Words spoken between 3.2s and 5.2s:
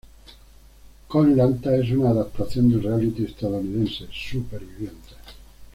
estadounidense; Supervivientes.